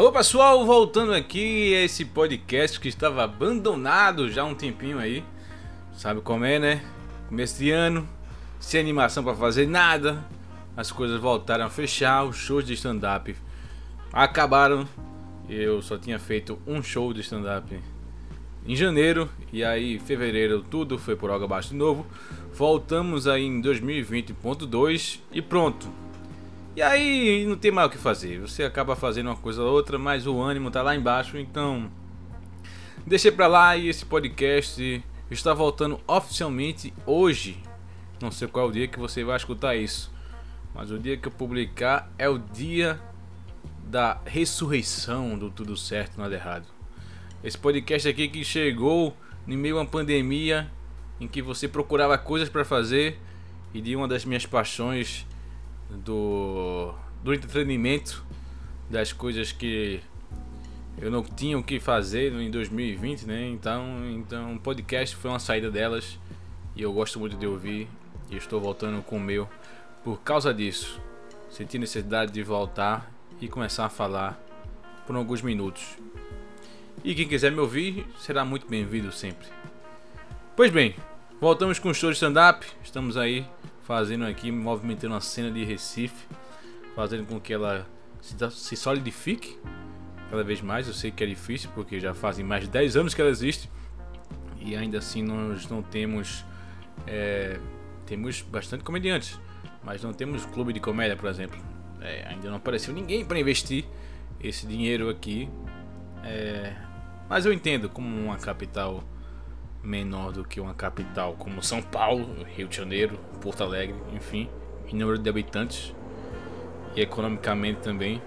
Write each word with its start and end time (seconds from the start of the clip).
Alô 0.00 0.10
pessoal, 0.10 0.64
voltando 0.64 1.12
aqui 1.12 1.74
a 1.74 1.84
esse 1.84 2.06
podcast 2.06 2.80
que 2.80 2.88
estava 2.88 3.22
abandonado 3.22 4.30
já 4.30 4.40
há 4.40 4.46
um 4.46 4.54
tempinho 4.54 4.98
aí. 4.98 5.22
Sabe 5.92 6.22
como 6.22 6.42
é, 6.42 6.58
né? 6.58 6.82
Começo 7.28 7.58
de 7.58 7.70
ano, 7.70 8.08
sem 8.58 8.80
animação 8.80 9.22
para 9.22 9.34
fazer 9.34 9.68
nada. 9.68 10.24
As 10.74 10.90
coisas 10.90 11.20
voltaram 11.20 11.66
a 11.66 11.68
fechar, 11.68 12.24
os 12.24 12.36
shows 12.36 12.64
de 12.64 12.72
stand-up 12.72 13.36
acabaram. 14.10 14.88
Eu 15.46 15.82
só 15.82 15.98
tinha 15.98 16.18
feito 16.18 16.58
um 16.66 16.82
show 16.82 17.12
de 17.12 17.20
stand-up 17.20 17.78
em 18.66 18.74
janeiro 18.74 19.28
e 19.52 19.62
aí 19.62 19.98
fevereiro 19.98 20.62
tudo 20.62 20.98
foi 20.98 21.14
por 21.14 21.30
água 21.30 21.44
abaixo 21.44 21.72
de 21.72 21.76
novo. 21.76 22.06
Voltamos 22.54 23.28
aí 23.28 23.44
em 23.44 23.60
2020.2 23.60 25.20
e 25.30 25.42
pronto. 25.42 26.09
E 26.80 26.82
aí 26.82 27.44
não 27.44 27.58
tem 27.58 27.70
mais 27.70 27.88
o 27.88 27.90
que 27.90 27.98
fazer. 27.98 28.40
Você 28.40 28.64
acaba 28.64 28.96
fazendo 28.96 29.26
uma 29.26 29.36
coisa 29.36 29.62
ou 29.62 29.70
outra, 29.70 29.98
mas 29.98 30.26
o 30.26 30.40
ânimo 30.40 30.70
tá 30.70 30.80
lá 30.80 30.96
embaixo, 30.96 31.36
então 31.36 31.90
deixei 33.06 33.30
pra 33.30 33.46
lá 33.46 33.76
e 33.76 33.86
esse 33.86 34.06
podcast 34.06 35.04
está 35.30 35.52
voltando 35.52 36.00
oficialmente 36.06 36.94
hoje. 37.04 37.62
Não 38.18 38.30
sei 38.30 38.48
qual 38.48 38.64
é 38.64 38.68
o 38.70 38.72
dia 38.72 38.88
que 38.88 38.98
você 38.98 39.22
vai 39.22 39.36
escutar 39.36 39.76
isso, 39.76 40.10
mas 40.74 40.90
o 40.90 40.98
dia 40.98 41.18
que 41.18 41.28
eu 41.28 41.32
publicar 41.32 42.10
é 42.16 42.30
o 42.30 42.38
dia 42.38 42.98
da 43.84 44.18
ressurreição 44.24 45.38
do 45.38 45.50
tudo 45.50 45.76
certo 45.76 46.18
nada 46.18 46.34
errado. 46.34 46.64
Esse 47.44 47.58
podcast 47.58 48.08
aqui 48.08 48.26
que 48.26 48.42
chegou 48.42 49.14
em 49.46 49.54
meio 49.54 49.76
a 49.76 49.80
uma 49.80 49.86
pandemia 49.86 50.72
em 51.20 51.28
que 51.28 51.42
você 51.42 51.68
procurava 51.68 52.16
coisas 52.16 52.48
para 52.48 52.64
fazer 52.64 53.20
e 53.74 53.82
de 53.82 53.94
uma 53.94 54.08
das 54.08 54.24
minhas 54.24 54.46
paixões 54.46 55.26
do, 55.90 56.94
do 57.22 57.34
entretenimento, 57.34 58.24
das 58.88 59.12
coisas 59.12 59.52
que 59.52 60.00
eu 60.98 61.10
não 61.10 61.22
tinha 61.22 61.58
o 61.58 61.62
que 61.62 61.80
fazer 61.80 62.32
em 62.32 62.50
2020, 62.50 63.22
né? 63.26 63.48
Então, 63.48 64.06
então 64.10 64.58
podcast 64.58 65.16
foi 65.16 65.30
uma 65.30 65.38
saída 65.38 65.70
delas 65.70 66.18
e 66.76 66.82
eu 66.82 66.92
gosto 66.92 67.18
muito 67.18 67.36
de 67.36 67.46
ouvir 67.46 67.88
e 68.30 68.36
estou 68.36 68.60
voltando 68.60 69.02
com 69.02 69.16
o 69.16 69.20
meu 69.20 69.48
por 70.04 70.20
causa 70.20 70.52
disso. 70.52 71.00
Senti 71.50 71.78
necessidade 71.78 72.32
de 72.32 72.42
voltar 72.42 73.10
e 73.40 73.48
começar 73.48 73.86
a 73.86 73.88
falar 73.88 74.40
por 75.06 75.16
alguns 75.16 75.42
minutos. 75.42 75.96
E 77.02 77.14
quem 77.14 77.26
quiser 77.26 77.50
me 77.50 77.60
ouvir 77.60 78.06
será 78.18 78.44
muito 78.44 78.68
bem-vindo 78.68 79.10
sempre. 79.10 79.48
Pois 80.54 80.70
bem, 80.70 80.94
voltamos 81.40 81.78
com 81.78 81.88
o 81.88 81.94
show 81.94 82.10
de 82.10 82.16
stand-up. 82.16 82.66
Estamos 82.84 83.16
aí 83.16 83.46
fazendo 83.84 84.26
aqui, 84.26 84.52
movimentando 84.52 85.14
a 85.14 85.20
cena 85.20 85.50
de 85.50 85.64
Recife, 85.64 86.26
fazendo 86.94 87.26
com 87.26 87.40
que 87.40 87.52
ela 87.52 87.86
se, 88.20 88.76
solidifique 88.76 89.58
cada 90.30 90.44
vez 90.44 90.60
mais. 90.60 90.86
Eu 90.86 90.92
sei 90.92 91.10
que 91.10 91.24
é 91.24 91.26
difícil 91.26 91.70
porque 91.74 91.98
já 91.98 92.12
fazem 92.12 92.44
mais 92.44 92.64
de 92.64 92.70
10 92.70 92.96
anos 92.96 93.14
que 93.14 93.20
ela 93.22 93.30
existe 93.30 93.70
e 94.60 94.76
ainda 94.76 94.98
assim 94.98 95.22
nós 95.22 95.66
não 95.68 95.82
temos. 95.82 96.44
É, 97.06 97.58
temos 98.04 98.42
bastante 98.42 98.84
comediantes, 98.84 99.40
mas 99.82 100.02
não 100.02 100.12
temos 100.12 100.44
clube 100.44 100.72
de 100.72 100.80
comédia, 100.80 101.16
por 101.16 101.30
exemplo. 101.30 101.58
É, 102.02 102.26
ainda 102.28 102.50
não 102.50 102.56
apareceu 102.56 102.92
ninguém 102.92 103.24
para 103.24 103.38
investir 103.40 103.86
esse 104.38 104.66
dinheiro 104.66 105.08
aqui. 105.08 105.48
É, 106.22 106.76
mas 107.30 107.46
eu 107.46 107.52
entendo 107.52 107.88
como 107.88 108.06
uma 108.14 108.36
capital 108.36 109.02
menor 109.82 110.32
do 110.32 110.44
que 110.44 110.60
uma 110.60 110.74
capital 110.74 111.34
como 111.34 111.62
São 111.62 111.82
Paulo, 111.82 112.44
Rio 112.44 112.68
de 112.68 112.76
Janeiro, 112.76 113.18
Porto 113.40 113.62
Alegre, 113.62 113.96
enfim, 114.12 114.48
em 114.88 114.96
número 114.96 115.18
de 115.18 115.28
habitantes 115.28 115.94
e 116.94 117.00
economicamente 117.00 117.80
também. 117.80 118.20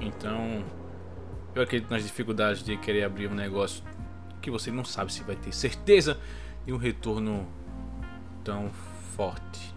Então, 0.00 0.64
eu 1.54 1.62
acredito 1.62 1.90
nas 1.90 2.02
dificuldades 2.02 2.62
de 2.62 2.76
querer 2.76 3.04
abrir 3.04 3.28
um 3.28 3.34
negócio 3.34 3.84
que 4.40 4.50
você 4.50 4.70
não 4.70 4.84
sabe 4.84 5.12
se 5.12 5.22
vai 5.22 5.36
ter 5.36 5.52
certeza 5.52 6.18
de 6.66 6.72
um 6.72 6.76
retorno 6.76 7.46
tão 8.42 8.70
forte 9.16 9.74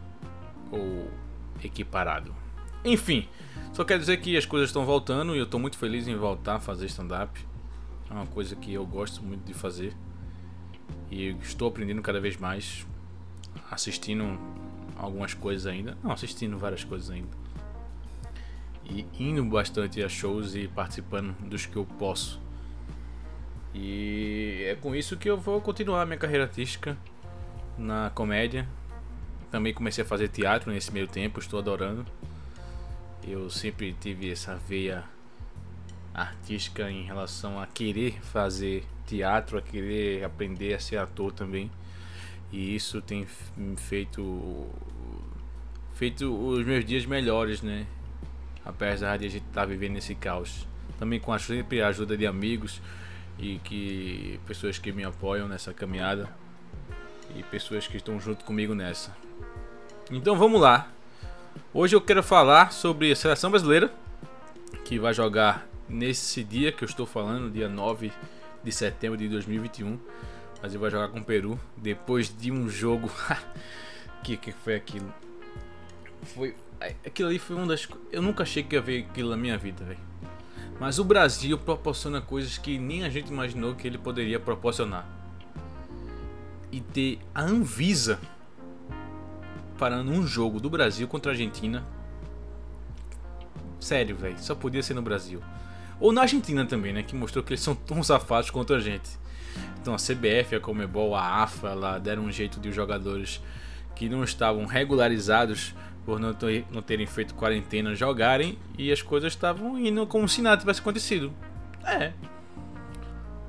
ou 0.72 1.10
equiparado. 1.64 2.34
Enfim, 2.84 3.28
só 3.74 3.84
quero 3.84 4.00
dizer 4.00 4.18
que 4.18 4.38
as 4.38 4.46
coisas 4.46 4.70
estão 4.70 4.86
voltando 4.86 5.36
e 5.36 5.40
eu 5.40 5.46
estou 5.46 5.60
muito 5.60 5.78
feliz 5.78 6.08
em 6.08 6.16
voltar 6.16 6.56
a 6.56 6.60
fazer 6.60 6.86
stand-up. 6.88 7.40
É 8.10 8.14
uma 8.14 8.28
coisa 8.28 8.56
que 8.56 8.74
eu 8.74 8.86
gosto 8.86 9.24
muito 9.24 9.44
de 9.44 9.54
fazer. 9.54 9.96
E 11.10 11.30
estou 11.42 11.68
aprendendo 11.68 12.02
cada 12.02 12.20
vez 12.20 12.38
mais, 12.38 12.86
assistindo 13.70 14.40
algumas 14.96 15.34
coisas 15.34 15.66
ainda. 15.68 15.98
Não, 16.04 16.12
assistindo 16.12 16.58
várias 16.58 16.84
coisas 16.84 17.10
ainda. 17.10 17.30
E 18.86 19.06
indo 19.20 19.44
bastante 19.46 20.04
a 20.04 20.10
shows 20.10 20.56
e 20.56 20.68
participando 20.68 21.36
dos 21.48 21.66
que 21.66 21.76
eu 21.76 21.86
posso. 21.86 22.40
E 23.74 24.64
é 24.68 24.76
com 24.76 24.96
isso 24.96 25.18
que 25.18 25.30
eu 25.30 25.38
vou 25.38 25.60
continuar 25.60 26.06
minha 26.06 26.18
carreira 26.18 26.44
artística 26.44 26.98
na 27.78 28.10
comédia. 28.14 28.68
Também 29.52 29.74
comecei 29.74 30.04
a 30.04 30.08
fazer 30.08 30.30
teatro 30.30 30.72
nesse 30.72 30.92
meio 30.92 31.08
tempo, 31.08 31.40
estou 31.40 31.60
adorando. 31.60 32.06
Eu 33.28 33.50
sempre 33.50 33.94
tive 34.00 34.32
essa 34.32 34.56
veia 34.56 35.04
artística 36.14 36.90
em 36.90 37.04
relação 37.04 37.60
a 37.60 37.68
querer 37.68 38.22
fazer 38.22 38.86
teatro, 39.06 39.58
a 39.58 39.62
querer 39.62 40.24
aprender 40.24 40.74
a 40.74 40.80
ser 40.80 40.98
ator 40.98 41.32
também. 41.32 41.72
E 42.52 42.76
isso 42.76 43.02
tem 43.02 43.28
feito 43.78 44.68
feito 45.94 46.26
os 46.26 46.66
meus 46.66 46.84
dias 46.86 47.06
melhores, 47.06 47.62
né? 47.62 47.86
Apesar 48.64 49.18
de 49.18 49.26
a 49.26 49.30
gente 49.30 49.46
estar 49.48 49.62
tá 49.62 49.66
vivendo 49.66 49.98
esse 49.98 50.14
caos. 50.14 50.68
Também 51.00 51.20
com 51.20 51.32
a 51.34 51.40
sempre 51.40 51.82
a 51.82 51.88
ajuda 51.88 52.18
de 52.18 52.26
amigos 52.28 52.82
e 53.38 53.60
que 53.60 54.40
pessoas 54.46 54.78
que 54.78 54.92
me 54.92 55.04
apoiam 55.04 55.48
nessa 55.48 55.74
caminhada 55.74 56.30
e 57.36 57.44
pessoas 57.44 57.88
que 57.88 57.98
estão 57.98 58.20
junto 58.20 58.46
comigo 58.46 58.74
nessa. 58.74 59.16
Então 60.12 60.38
vamos 60.38 60.62
lá. 60.62 60.90
Hoje 61.74 61.96
eu 61.96 62.02
quero 62.02 62.24
falar 62.24 62.72
sobre 62.72 63.12
a 63.12 63.16
seleção 63.16 63.50
brasileira 63.50 63.94
que 64.84 65.00
vai 65.00 65.14
jogar 65.14 65.68
nesse 65.88 66.44
dia 66.44 66.72
que 66.72 66.84
eu 66.84 66.88
estou 66.88 67.06
falando, 67.06 67.52
dia 67.52 67.68
9 67.68 68.12
de 68.66 68.72
setembro 68.72 69.18
de 69.18 69.30
2021. 69.30 69.98
Mas 70.62 70.74
ele 70.74 70.81
vai 70.81 70.90
jogar 70.90 71.08
com 71.09 71.20
o 71.20 71.24
Peru 71.24 71.59
depois 71.78 72.36
de 72.36 72.52
um 72.52 72.68
jogo. 72.68 73.09
que 74.24 74.36
que 74.36 74.52
foi 74.52 74.76
aquilo? 74.76 75.14
Foi 76.24 76.56
aquilo 77.06 77.30
ali 77.30 77.40
foi 77.40 77.56
uma 77.56 77.68
das 77.68 77.88
eu 78.12 78.22
nunca 78.22 78.44
achei 78.44 78.64
que 78.64 78.76
ia 78.76 78.81
ver 78.81 79.06
aquilo 79.09 79.30
na 79.30 79.38
minha 79.38 79.58
vida, 79.58 79.84
velho. 79.86 80.00
Mas 80.80 81.00
o 81.00 81.06
Brasil 81.06 81.58
proporciona 81.58 82.20
coisas 82.20 82.58
que 82.58 82.78
nem 82.78 83.06
a 83.06 83.09
gente 83.09 83.31
imaginou 83.31 83.76
que 83.76 83.88
ele 83.88 83.98
poderia 83.98 84.40
proporcionar. 84.40 85.08
E 86.72 86.82
ter 86.82 87.20
a 87.34 87.44
Anvisa 87.44 88.20
parando 89.78 90.12
um 90.12 90.26
jogo 90.26 90.59
do 90.59 90.70
Brasil 90.70 91.08
contra 91.08 91.32
a 91.32 91.34
Argentina. 91.34 91.86
Sério, 93.80 94.16
velho, 94.18 94.38
só 94.40 94.56
podia 94.56 94.82
ser 94.82 94.96
no 94.96 95.02
Brasil. 95.02 95.42
Ou 96.00 96.12
na 96.12 96.22
Argentina 96.22 96.66
também, 96.66 96.94
né? 96.94 97.03
Que 97.03 97.16
mostrou 97.16 97.44
que 97.44 97.53
eles 97.53 97.62
são 97.62 97.76
tão 97.76 98.03
safados 98.03 98.50
contra 98.50 98.78
a 98.78 98.80
gente. 98.80 99.09
Então 99.82 99.94
a 99.94 99.97
CBF, 99.97 100.56
a 100.56 100.59
Comebol, 100.59 101.16
a 101.16 101.44
AFA 101.44 101.74
lá 101.74 101.97
deram 101.97 102.24
um 102.24 102.32
jeito 102.32 102.59
de 102.59 102.70
os 102.70 102.76
jogadores 102.76 103.42
que 103.96 104.09
não 104.09 104.24
estavam 104.24 104.66
regularizados 104.66 105.74
por 106.06 106.20
não, 106.20 106.36
não 106.72 106.82
terem 106.82 107.08
feito 107.08 107.34
quarentena 107.34 107.96
jogarem 107.96 108.58
e 108.78 108.92
as 108.92 109.02
coisas 109.02 109.34
estavam 109.34 109.80
indo 109.80 110.06
como 110.06 110.28
se 110.28 110.42
nada 110.42 110.58
tivesse 110.58 110.82
acontecido. 110.82 111.34
É. 111.84 112.12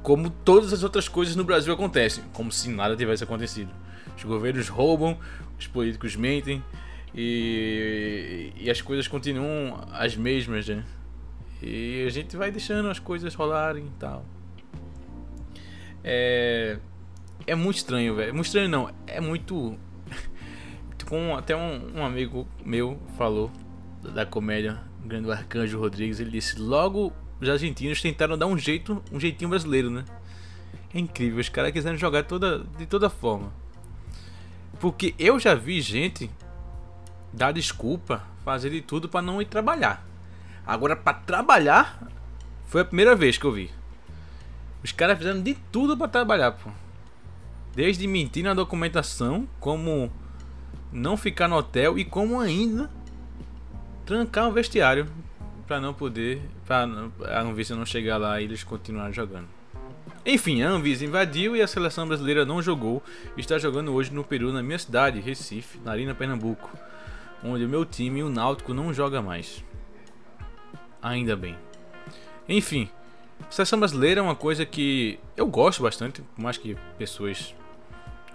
Como 0.02 0.30
todas 0.30 0.72
as 0.72 0.82
outras 0.82 1.08
coisas 1.08 1.34
no 1.36 1.44
Brasil 1.44 1.72
acontecem, 1.74 2.24
como 2.32 2.52
se 2.52 2.70
nada 2.70 2.96
tivesse 2.96 3.24
acontecido. 3.24 3.70
Os 4.16 4.22
governos 4.24 4.68
roubam, 4.68 5.18
os 5.58 5.66
políticos 5.66 6.16
mentem 6.16 6.62
e, 7.14 8.52
e 8.56 8.70
as 8.70 8.80
coisas 8.80 9.08
continuam 9.08 9.86
as 9.92 10.16
mesmas, 10.16 10.68
né? 10.68 10.84
E 11.62 12.04
a 12.06 12.10
gente 12.10 12.36
vai 12.36 12.50
deixando 12.50 12.88
as 12.88 12.98
coisas 12.98 13.34
rolarem 13.34 13.86
e 13.86 13.92
tal. 13.98 14.24
É. 16.04 16.78
É 17.46 17.54
muito 17.54 17.76
estranho, 17.76 18.14
velho. 18.14 18.34
Muito 18.34 18.46
estranho 18.46 18.68
não. 18.68 18.90
É 19.06 19.20
muito. 19.20 19.78
Como 21.08 21.36
até 21.36 21.56
um, 21.56 21.98
um, 21.98 22.04
amigo 22.04 22.46
meu 22.64 22.98
falou 23.16 23.50
da 24.02 24.26
comédia 24.26 24.80
o 25.04 25.08
Grande 25.08 25.30
Arcanjo 25.30 25.78
Rodrigues, 25.78 26.20
ele 26.20 26.30
disse: 26.30 26.60
logo 26.60 27.12
os 27.40 27.48
argentinos 27.48 28.00
tentaram 28.00 28.36
dar 28.36 28.46
um 28.46 28.58
jeito, 28.58 29.02
um 29.12 29.20
jeitinho 29.20 29.50
brasileiro, 29.50 29.90
né? 29.90 30.04
É 30.92 30.98
incrível, 30.98 31.38
os 31.40 31.48
caras 31.48 31.72
quiseram 31.72 31.96
jogar 31.96 32.24
toda, 32.24 32.60
de 32.78 32.86
toda 32.86 33.10
forma. 33.10 33.52
Porque 34.80 35.14
eu 35.18 35.38
já 35.38 35.54
vi 35.54 35.80
gente 35.80 36.30
dar 37.32 37.52
desculpa, 37.52 38.24
fazer 38.44 38.70
de 38.70 38.80
tudo 38.80 39.08
para 39.08 39.22
não 39.22 39.40
ir 39.42 39.46
trabalhar. 39.46 40.05
Agora, 40.66 40.96
para 40.96 41.18
trabalhar, 41.18 42.02
foi 42.66 42.80
a 42.80 42.84
primeira 42.84 43.14
vez 43.14 43.38
que 43.38 43.44
eu 43.44 43.52
vi. 43.52 43.70
Os 44.82 44.92
caras 44.92 45.18
fizeram 45.18 45.40
de 45.40 45.54
tudo 45.70 45.96
para 45.96 46.08
trabalhar, 46.08 46.52
pô. 46.52 46.70
Desde 47.74 48.06
mentir 48.06 48.42
na 48.42 48.54
documentação, 48.54 49.48
como 49.60 50.10
não 50.90 51.16
ficar 51.16 51.46
no 51.46 51.56
hotel 51.56 51.98
e 51.98 52.04
como 52.04 52.40
ainda 52.40 52.90
trancar 54.04 54.48
o 54.48 54.52
vestiário 54.52 55.06
para 55.66 55.80
não 55.80 55.92
poder, 55.92 56.40
para 56.64 56.88
a 57.26 57.40
Anvisa 57.42 57.74
não 57.74 57.84
chegar 57.84 58.16
lá 58.16 58.40
e 58.40 58.44
eles 58.44 58.64
continuarem 58.64 59.12
jogando. 59.12 59.48
Enfim, 60.24 60.62
a 60.62 60.70
Anvisa 60.70 61.04
invadiu 61.04 61.54
e 61.54 61.62
a 61.62 61.66
seleção 61.66 62.06
brasileira 62.06 62.44
não 62.44 62.62
jogou. 62.62 63.02
Está 63.36 63.58
jogando 63.58 63.92
hoje 63.92 64.12
no 64.12 64.24
Peru, 64.24 64.52
na 64.52 64.62
minha 64.62 64.78
cidade, 64.78 65.20
Recife, 65.20 65.78
na 65.84 65.92
Arena 65.92 66.14
Pernambuco, 66.14 66.70
onde 67.44 67.64
o 67.64 67.68
meu 67.68 67.84
time, 67.84 68.22
o 68.22 68.30
Náutico, 68.30 68.72
não 68.72 68.92
joga 68.92 69.20
mais. 69.20 69.62
Ainda 71.06 71.36
bem. 71.36 71.56
Enfim, 72.48 72.88
seleção 73.48 73.78
brasileira 73.78 74.18
é 74.18 74.22
uma 74.22 74.34
coisa 74.34 74.66
que 74.66 75.20
eu 75.36 75.46
gosto 75.46 75.80
bastante, 75.80 76.20
por 76.20 76.42
mais 76.42 76.58
que 76.58 76.76
pessoas 76.98 77.54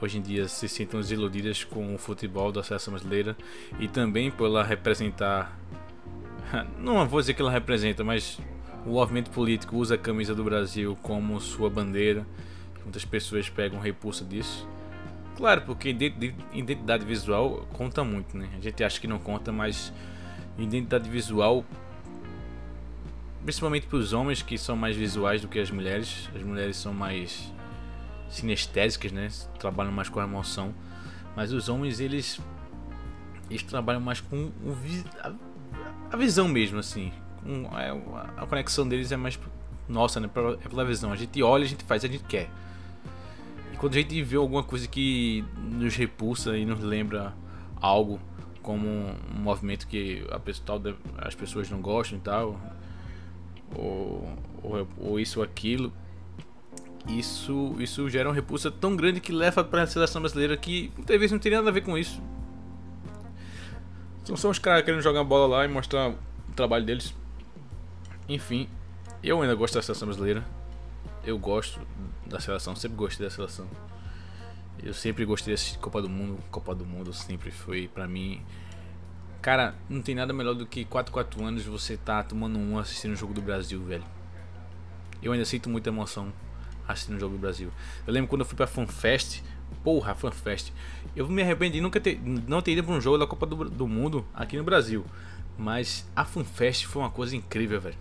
hoje 0.02 0.18
em 0.18 0.22
dia 0.22 0.48
se 0.48 0.70
sintam 0.70 1.02
desiludidas 1.02 1.66
com 1.66 1.94
o 1.94 1.98
futebol 1.98 2.50
da 2.50 2.64
seleção 2.64 2.94
brasileira 2.94 3.36
e 3.78 3.90
também 3.90 4.32
por 4.32 4.46
ela 4.46 4.64
representar. 4.64 5.60
Não 6.80 7.06
vou 7.10 7.20
dizer 7.20 7.34
que 7.34 7.42
ela 7.42 7.52
representa, 7.52 8.06
mas 8.06 8.40
o 8.86 8.92
movimento 8.92 9.32
político 9.32 9.76
usa 9.76 9.96
a 9.96 9.98
camisa 9.98 10.34
do 10.34 10.44
Brasil 10.46 10.98
como 11.02 11.42
sua 11.42 11.70
bandeira. 11.70 12.26
Muitas 12.84 13.04
pessoas 13.04 13.50
pegam 13.50 13.82
repulsa 13.82 14.24
disso. 14.24 14.66
Claro, 15.36 15.64
porque 15.64 15.90
identidade 15.90 17.04
visual 17.04 17.68
conta 17.74 18.02
muito, 18.02 18.38
né? 18.38 18.48
A 18.58 18.62
gente 18.62 18.82
acha 18.82 18.98
que 18.98 19.08
não 19.08 19.20
conta, 19.20 19.52
mas 19.52 19.92
identidade 20.58 21.10
visual, 21.10 21.66
principalmente 23.44 23.88
para 23.88 23.98
os 23.98 24.14
homens 24.14 24.42
que 24.42 24.58
são 24.58 24.76
mais 24.76 24.96
visuais 24.96 25.42
do 25.42 25.48
que 25.48 25.60
as 25.60 25.72
mulheres, 25.72 26.30
as 26.36 26.44
mulheres 26.44 26.78
são 26.78 26.94
mais 26.94 27.52
sinestésicas, 28.30 29.12
né? 29.12 29.28
Trabalham 29.60 29.92
mais 29.92 30.10
com 30.10 30.20
a 30.20 30.24
emoção. 30.24 30.74
Mas 31.36 31.52
os 31.52 31.70
homens, 31.70 32.00
eles 32.00 32.40
eles 33.50 33.64
trabalham 33.64 34.00
mais 34.00 34.22
com 34.22 34.46
o, 34.46 34.78
a, 35.20 35.34
a, 36.14 36.18
visão 36.18 36.48
mesmo, 36.48 36.80
assim. 36.80 37.12
A, 37.72 37.84
é, 37.84 37.90
a, 38.38 38.46
conexão 38.46 38.88
deles 38.88 39.12
é 39.12 39.18
mais 39.18 39.38
nossa, 39.90 40.20
né? 40.20 40.30
É 40.64 40.70
pela 40.70 40.86
visão. 40.86 41.12
A 41.12 41.16
gente 41.16 41.44
olha, 41.44 41.66
a 41.66 41.68
gente 41.68 41.84
faz, 41.84 42.06
a 42.06 42.08
gente 42.08 42.24
quer. 42.24 42.50
E 43.74 43.78
quando 43.78 43.96
a 43.96 43.98
gente 43.98 44.22
vê 44.24 44.38
alguma 44.38 44.64
coisa 44.64 44.88
que 44.88 45.44
nos 45.58 45.96
repulsa 45.96 46.58
e 46.58 46.66
nos 46.66 46.80
lembra 46.80 47.34
algo, 47.82 48.20
como 48.62 48.88
um 48.88 49.40
movimento 49.40 49.86
que 49.88 50.26
a 50.32 50.40
pessoa, 50.40 50.82
as 51.18 51.36
pessoas 51.36 51.70
não 51.70 51.82
gostam 51.82 52.18
e 52.18 52.22
tal, 52.22 52.60
ou, 53.76 54.38
ou, 54.64 54.88
ou 54.98 55.20
isso 55.20 55.42
aquilo, 55.42 55.92
isso, 57.08 57.76
isso 57.80 58.10
gera 58.10 58.30
uma 58.30 58.36
repulsa 58.36 58.70
tão 58.70 58.96
grande 58.96 59.20
que 59.20 59.32
leva 59.32 59.64
para 59.64 59.84
a 59.84 59.88
seleção 59.88 60.22
brasileira 60.22 60.56
que 60.56 60.92
muitas 60.96 61.18
vezes 61.18 61.32
não 61.32 61.40
tem 61.40 61.52
nada 61.52 61.70
a 61.70 61.72
ver 61.72 61.82
com 61.82 61.98
isso. 61.98 62.22
São 64.24 64.38
só 64.38 64.50
os 64.50 64.60
caras 64.60 64.86
querendo 64.86 65.02
jogar 65.02 65.24
bola 65.24 65.48
lá 65.48 65.66
e 65.66 65.68
mostrar 65.68 66.10
o 66.10 66.54
trabalho 66.56 66.86
deles. 66.86 67.14
Enfim, 68.30 68.70
eu 69.24 69.42
ainda 69.42 69.56
gosto 69.56 69.74
da 69.74 69.82
seleção 69.82 70.08
brasileira. 70.08 70.46
Eu 71.24 71.38
gosto 71.38 71.80
da 72.26 72.40
seleção, 72.40 72.76
sempre 72.76 72.98
gostei 72.98 73.26
da 73.26 73.32
seleção. 73.32 73.68
Eu 74.82 74.94
sempre 74.94 75.26
gostei 75.26 75.54
de 75.54 75.78
Copa 75.80 76.02
do 76.02 76.10
Mundo. 76.10 76.40
Copa 76.50 76.74
do 76.74 76.86
Mundo 76.86 77.14
sempre 77.14 77.52
foi 77.52 77.88
para 77.88 78.08
mim. 78.08 78.42
Cara, 79.42 79.74
não 79.90 80.04
tem 80.04 80.14
nada 80.14 80.32
melhor 80.32 80.54
do 80.54 80.68
que 80.68 80.86
4 80.86 81.12
4 81.12 81.44
anos 81.44 81.66
você 81.66 81.98
tá 81.98 82.22
tomando 82.22 82.60
um 82.60 82.78
assistindo 82.78 83.14
o 83.14 83.16
jogo 83.16 83.34
do 83.34 83.42
Brasil, 83.42 83.84
velho. 83.84 84.04
Eu 85.22 85.32
ainda 85.32 85.46
sinto 85.46 85.68
muita 85.68 85.90
emoção 85.90 86.32
assistindo 86.88 87.18
o 87.18 87.20
jogo 87.20 87.36
do 87.36 87.40
Brasil. 87.40 87.72
Eu 88.06 88.14
lembro 88.14 88.30
quando 88.30 88.42
eu 88.42 88.46
fui 88.46 88.56
pra 88.56 88.68
FanFest, 88.68 89.42
porra, 89.84 90.14
FanFest. 90.14 90.72
Eu 91.16 91.28
me 91.28 91.42
arrependi 91.42 91.78
de 91.78 91.82
nunca 91.82 92.00
ter, 92.00 92.22
não 92.24 92.62
ter 92.62 92.74
ido 92.74 92.84
pra 92.84 92.94
um 92.94 93.02
jogo 93.02 93.18
da 93.18 93.26
Copa 93.26 93.48
do, 93.48 93.68
do 93.68 93.88
Mundo 93.88 94.24
aqui 94.32 94.58
no 94.58 94.64
Brasil. 94.64 95.04
Mas 95.58 96.08
a 96.16 96.24
FanFest 96.24 96.86
foi 96.86 97.02
uma 97.02 97.10
coisa 97.10 97.36
incrível, 97.36 97.82
velho. 97.82 97.98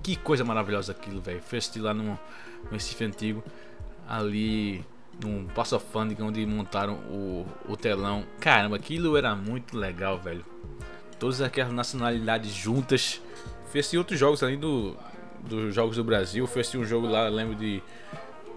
Que 0.00 0.14
coisa 0.14 0.44
maravilhosa 0.44 0.92
aquilo, 0.92 1.20
velho. 1.20 1.38
Assistir 1.38 1.80
lá 1.80 1.92
no, 1.92 2.04
no 2.04 2.70
Recife 2.70 3.04
Antigo, 3.04 3.42
ali 4.08 4.84
num 5.22 5.46
Passo 5.46 5.78
Fândega, 5.78 6.24
onde 6.24 6.44
montaram 6.46 6.94
o, 7.10 7.46
o 7.68 7.76
telão. 7.76 8.24
Caramba, 8.40 8.76
aquilo 8.76 9.16
era 9.16 9.34
muito 9.34 9.76
legal, 9.76 10.18
velho. 10.18 10.44
Todas 11.18 11.40
aquelas 11.40 11.72
nacionalidades 11.72 12.52
juntas. 12.52 13.20
Fui 13.70 13.80
assistir 13.80 13.98
outros 13.98 14.18
jogos 14.18 14.42
além 14.42 14.58
do, 14.58 14.96
dos 15.40 15.74
jogos 15.74 15.96
do 15.96 16.04
Brasil. 16.04 16.46
Foi 16.46 16.60
assistir 16.60 16.78
um 16.78 16.84
jogo 16.84 17.06
lá, 17.06 17.28
lembro 17.28 17.54
de 17.54 17.82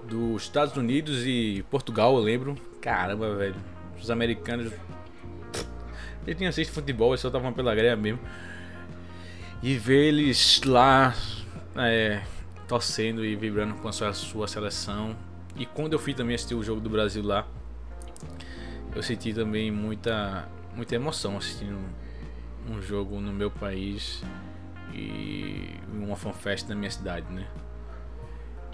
dos 0.06 0.44
Estados 0.44 0.76
Unidos 0.78 1.26
e 1.26 1.66
Portugal, 1.70 2.16
eu 2.16 2.22
lembro. 2.22 2.56
Caramba, 2.82 3.36
velho. 3.36 3.56
Os 4.00 4.12
americanos. 4.12 4.72
Eles 6.26 6.38
tinham 6.38 6.50
assistido 6.50 6.74
futebol, 6.74 7.12
eles 7.12 7.22
só 7.22 7.28
estavam 7.28 7.54
pela 7.54 7.74
greia 7.76 7.96
mesmo. 7.96 8.20
E 9.62 9.76
ver 9.78 10.06
eles 10.06 10.62
lá 10.64 11.16
é, 11.76 12.22
torcendo 12.68 13.26
e 13.26 13.36
vibrando 13.36 13.76
com 13.76 13.88
a 13.88 13.92
sua, 13.92 14.14
sua 14.14 14.48
seleção. 14.48 15.16
E 15.56 15.66
quando 15.66 15.94
eu 15.94 16.00
fui 16.00 16.14
também 16.14 16.36
assistir 16.36 16.56
o 16.56 16.64
jogo 16.64 16.82
do 16.82 16.90
Brasil 16.90 17.24
lá, 17.24 17.48
eu 18.96 19.02
senti 19.02 19.34
também 19.34 19.72
muita, 19.72 20.48
muita 20.76 20.96
emoção 20.96 21.38
assistindo 21.38 21.78
um 22.70 22.82
jogo 22.82 23.20
no 23.22 23.32
meu 23.32 23.50
país 23.50 24.24
e 24.94 25.70
uma 25.94 26.16
fanfest 26.16 26.68
na 26.68 26.76
minha 26.76 26.92
cidade, 26.92 27.32
né? 27.32 27.48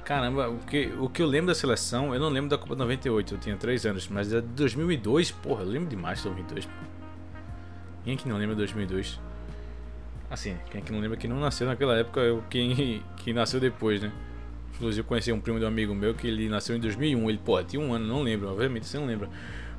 Caramba, 0.03 0.49
o 0.49 0.57
que, 0.59 0.87
o 0.99 1.07
que 1.07 1.21
eu 1.21 1.27
lembro 1.27 1.47
da 1.47 1.55
seleção, 1.55 2.13
eu 2.13 2.19
não 2.19 2.29
lembro 2.29 2.49
da 2.49 2.57
Copa 2.57 2.75
98, 2.75 3.35
eu 3.35 3.37
tinha 3.37 3.55
3 3.55 3.85
anos, 3.85 4.07
mas 4.07 4.33
é 4.33 4.41
de 4.41 4.47
2002, 4.47 5.31
porra, 5.31 5.63
eu 5.63 5.69
lembro 5.69 5.89
demais 5.89 6.17
de 6.17 6.25
2002. 6.25 6.67
Quem 8.03 8.13
é 8.15 8.17
que 8.17 8.27
não 8.27 8.37
lembra 8.37 8.55
de 8.55 8.61
2002? 8.61 9.19
Assim, 10.29 10.57
quem 10.71 10.81
é 10.81 10.83
que 10.83 10.91
não 10.91 10.99
lembra 10.99 11.17
que 11.17 11.27
não 11.27 11.39
nasceu 11.39 11.67
naquela 11.67 11.95
época, 11.95 12.19
eu 12.21 12.43
quem 12.49 13.03
que 13.17 13.31
nasceu 13.31 13.59
depois, 13.59 14.01
né? 14.01 14.11
Inclusive 14.75 15.01
eu 15.01 15.05
conheci 15.05 15.31
um 15.31 15.39
primo 15.39 15.59
de 15.59 15.65
um 15.65 15.67
amigo 15.67 15.93
meu 15.93 16.13
que 16.13 16.27
ele 16.27 16.49
nasceu 16.49 16.75
em 16.75 16.79
2001, 16.79 17.29
ele, 17.29 17.39
pô, 17.43 17.61
tinha 17.63 17.81
um 17.81 17.93
ano, 17.93 18.07
não 18.07 18.21
lembro, 18.21 18.49
obviamente 18.49 18.87
você 18.87 18.97
não 18.97 19.05
lembra. 19.05 19.29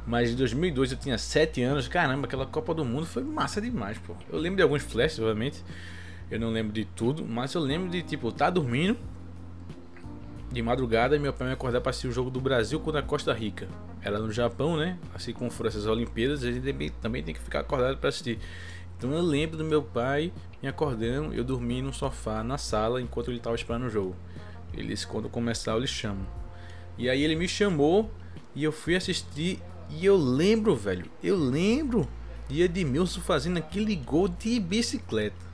Mas 0.07 0.31
em 0.31 0.37
2002 0.37 0.93
eu 0.93 0.99
tinha 0.99 1.17
7 1.17 1.63
anos, 1.63 1.89
caramba, 1.89 2.27
aquela 2.27 2.47
Copa 2.47 2.75
do 2.75 2.85
Mundo 2.85 3.07
foi 3.07 3.23
massa 3.23 3.61
demais, 3.61 3.99
pô. 3.99 4.15
Eu 4.31 4.39
lembro 4.39 4.57
de 4.57 4.63
alguns 4.63 4.83
flashes, 4.83 5.19
obviamente. 5.19 5.63
Eu 6.31 6.41
não 6.41 6.51
lembro 6.51 6.73
de 6.73 6.85
tudo, 6.85 7.25
mas 7.25 7.55
eu 7.55 7.61
lembro 7.61 7.91
de 7.91 8.03
tipo, 8.03 8.33
tá 8.33 8.49
dormindo 8.49 8.97
de 10.51 10.63
madrugada 10.63 11.17
e 11.17 11.19
meu 11.19 11.33
pai 11.33 11.49
me 11.49 11.53
acordar 11.55 11.81
para 11.81 11.91
assistir 11.91 12.09
o 12.09 12.13
jogo 12.13 12.31
do 12.31 12.41
Brasil 12.41 12.79
contra 12.81 13.01
a 13.01 13.03
Costa 13.03 13.33
Rica. 13.33 13.69
Era 14.03 14.19
no 14.19 14.31
Japão, 14.33 14.77
né? 14.77 14.99
Assim 15.15 15.33
como 15.33 15.51
foram 15.51 15.69
essas 15.69 15.87
Olimpíadas, 15.87 16.43
a 16.43 16.51
gente 16.51 16.91
também 17.01 17.23
tem 17.23 17.35
que 17.35 17.41
ficar 17.41 17.61
acordado 17.61 17.97
para 17.99 18.09
assistir. 18.09 18.39
Então 18.99 19.13
eu 19.13 19.23
lembro 19.23 19.57
do 19.57 19.65
meu 19.65 19.83
pai 19.83 20.33
me 20.63 20.69
acordando, 20.69 21.35
eu 21.35 21.45
dormi 21.45 21.81
no 21.83 21.93
sofá 21.93 22.43
na 22.43 22.59
sala 22.59 23.01
enquanto 23.01 23.31
ele 23.31 23.39
estava 23.39 23.57
esperando 23.57 23.87
o 23.87 23.91
jogo. 23.91 24.17
Ele 24.73 24.89
disse 24.89 25.07
quando 25.07 25.29
começar 25.29 25.73
eu 25.73 25.79
lhe 25.79 25.87
chamo. 25.87 26.27
E 26.97 27.09
aí 27.09 27.23
ele 27.23 27.37
me 27.37 27.49
chamou 27.49 28.11
e 28.55 28.65
eu 28.65 28.73
fui 28.73 28.95
assistir 28.95 29.61
e 29.91 30.05
eu 30.05 30.17
lembro, 30.17 30.75
velho, 30.75 31.11
eu 31.23 31.37
lembro 31.37 32.09
de 32.49 32.63
Edmilson 32.63 33.21
fazendo 33.21 33.59
aquele 33.59 33.95
gol 33.97 34.29
de 34.29 34.59
bicicleta. 34.59 35.53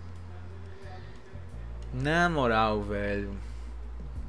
Na 1.92 2.28
moral, 2.28 2.82
velho. 2.82 3.30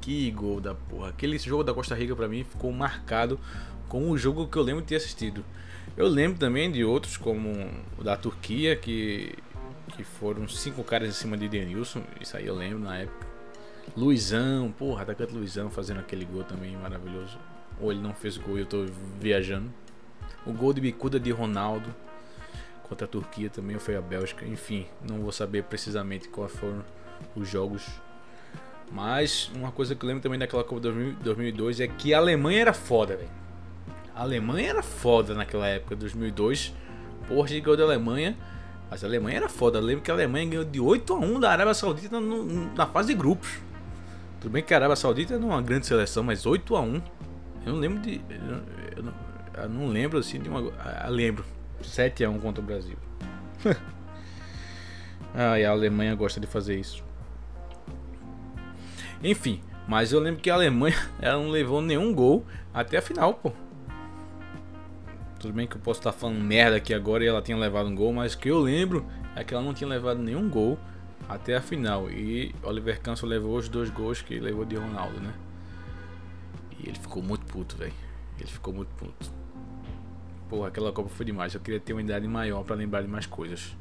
Que 0.00 0.30
gol 0.30 0.60
da 0.60 0.74
porra. 0.74 1.10
Aquele 1.10 1.38
jogo 1.38 1.62
da 1.62 1.74
Costa 1.74 1.94
Rica 1.94 2.16
pra 2.16 2.26
mim 2.26 2.42
ficou 2.42 2.72
marcado 2.72 3.38
como 3.88 4.10
o 4.10 4.16
jogo 4.16 4.46
que 4.46 4.56
eu 4.56 4.62
lembro 4.62 4.82
de 4.82 4.88
ter 4.88 4.96
assistido. 4.96 5.44
Eu 5.96 6.08
lembro 6.08 6.38
também 6.38 6.70
de 6.70 6.84
outros, 6.84 7.16
como 7.16 7.50
o 7.98 8.02
da 8.02 8.16
Turquia, 8.16 8.76
que, 8.76 9.34
que 9.94 10.04
foram 10.04 10.48
cinco 10.48 10.82
caras 10.82 11.08
em 11.08 11.12
cima 11.12 11.36
de 11.36 11.48
Denilson. 11.48 12.02
Isso 12.20 12.36
aí 12.36 12.46
eu 12.46 12.54
lembro 12.54 12.78
na 12.78 12.98
época. 12.98 13.29
Luizão, 13.96 14.72
porra, 14.76 15.02
atacante 15.02 15.34
Luizão 15.34 15.70
fazendo 15.70 16.00
aquele 16.00 16.24
gol 16.24 16.44
também 16.44 16.76
maravilhoso. 16.76 17.38
Ou 17.80 17.90
ele 17.90 18.00
não 18.00 18.14
fez 18.14 18.36
gol 18.36 18.56
e 18.56 18.60
eu 18.60 18.66
tô 18.66 18.86
viajando. 19.18 19.70
O 20.46 20.52
gol 20.52 20.72
de 20.72 20.80
bicuda 20.80 21.18
de 21.18 21.30
Ronaldo 21.30 21.94
contra 22.90 23.04
a 23.04 23.08
Turquia 23.08 23.48
também, 23.48 23.78
foi 23.78 23.96
a 23.96 24.00
Bélgica. 24.00 24.44
Enfim, 24.44 24.86
não 25.08 25.20
vou 25.20 25.30
saber 25.30 25.62
precisamente 25.62 26.28
quais 26.28 26.52
foram 26.52 26.84
os 27.36 27.48
jogos. 27.48 27.86
Mas 28.90 29.48
uma 29.54 29.70
coisa 29.70 29.94
que 29.94 30.04
eu 30.04 30.08
lembro 30.08 30.20
também 30.20 30.38
daquela 30.38 30.64
Copa 30.64 30.80
2002 30.80 31.78
é 31.78 31.86
que 31.86 32.12
a 32.12 32.18
Alemanha 32.18 32.60
era 32.60 32.72
foda, 32.72 33.16
velho. 33.16 33.30
A 34.14 34.22
Alemanha 34.22 34.70
era 34.70 34.82
foda 34.82 35.34
naquela 35.34 35.68
época, 35.68 35.94
2002. 35.94 36.74
Porra, 37.28 37.48
de 37.48 37.60
gol 37.60 37.76
da 37.76 37.84
Alemanha. 37.84 38.36
Mas 38.90 39.04
a 39.04 39.06
Alemanha 39.06 39.36
era 39.36 39.48
foda. 39.48 39.78
Eu 39.78 39.82
lembro 39.82 40.02
que 40.02 40.10
a 40.10 40.14
Alemanha 40.14 40.46
ganhou 40.46 40.64
de 40.64 40.80
8 40.80 41.14
a 41.14 41.16
1 41.16 41.40
da 41.40 41.50
Arábia 41.52 41.74
Saudita 41.74 42.18
no, 42.18 42.74
na 42.74 42.86
fase 42.88 43.08
de 43.08 43.14
grupos. 43.14 43.60
Tudo 44.40 44.52
bem 44.52 44.62
que 44.62 44.72
a 44.72 44.78
Arábia 44.78 44.96
Saudita 44.96 45.38
não 45.38 45.50
é 45.50 45.54
uma 45.56 45.62
grande 45.62 45.86
seleção, 45.86 46.22
mas 46.22 46.46
8 46.46 46.74
a 46.74 46.80
1 46.80 47.02
Eu 47.66 47.72
não 47.74 47.78
lembro 47.78 48.00
de. 48.00 48.20
Eu 48.96 49.02
não, 49.02 49.14
eu 49.62 49.68
não 49.68 49.86
lembro 49.88 50.18
assim 50.18 50.40
de 50.40 50.48
uma. 50.48 50.60
Eu 50.60 51.10
lembro. 51.10 51.44
7 51.82 52.24
a 52.24 52.30
1 52.30 52.40
contra 52.40 52.62
o 52.62 52.66
Brasil. 52.66 52.96
ah, 55.34 55.58
e 55.58 55.64
a 55.64 55.70
Alemanha 55.70 56.14
gosta 56.14 56.40
de 56.40 56.46
fazer 56.46 56.78
isso. 56.78 57.04
Enfim, 59.22 59.60
Mas 59.86 60.12
eu 60.12 60.20
lembro 60.20 60.40
que 60.40 60.48
a 60.48 60.54
Alemanha 60.54 60.96
ela 61.20 61.42
não 61.42 61.50
levou 61.50 61.82
nenhum 61.82 62.14
gol 62.14 62.46
até 62.72 62.96
a 62.96 63.02
final, 63.02 63.34
pô. 63.34 63.52
Tudo 65.38 65.54
bem 65.54 65.66
que 65.66 65.76
eu 65.76 65.80
posso 65.80 66.00
estar 66.00 66.12
falando 66.12 66.38
merda 66.38 66.76
aqui 66.76 66.92
agora 66.92 67.24
e 67.24 67.26
ela 67.26 67.40
tinha 67.42 67.56
levado 67.56 67.88
um 67.88 67.94
gol, 67.94 68.12
mas 68.12 68.34
o 68.34 68.38
que 68.38 68.50
eu 68.50 68.58
lembro 68.58 69.06
é 69.34 69.42
que 69.42 69.54
ela 69.54 69.62
não 69.62 69.72
tinha 69.72 69.88
levado 69.88 70.18
nenhum 70.18 70.48
gol 70.48 70.78
até 71.30 71.56
a 71.56 71.62
final. 71.62 72.10
E 72.10 72.54
Oliver 72.62 73.00
Kahn 73.00 73.14
levou 73.22 73.56
os 73.56 73.68
dois 73.68 73.88
gols 73.88 74.20
que 74.20 74.38
levou 74.40 74.64
de 74.64 74.76
Ronaldo, 74.76 75.20
né? 75.20 75.32
E 76.78 76.88
ele 76.88 76.98
ficou 76.98 77.22
muito 77.22 77.46
puto, 77.46 77.76
velho. 77.76 77.92
Ele 78.38 78.48
ficou 78.48 78.74
muito 78.74 78.90
puto. 78.96 79.30
Porra, 80.48 80.68
aquela 80.68 80.90
Copa 80.92 81.08
foi 81.08 81.24
demais. 81.24 81.54
Eu 81.54 81.60
queria 81.60 81.78
ter 81.78 81.92
uma 81.92 82.02
idade 82.02 82.26
maior 82.26 82.64
para 82.64 82.74
lembrar 82.74 83.02
de 83.02 83.08
mais 83.08 83.26
coisas. 83.26 83.76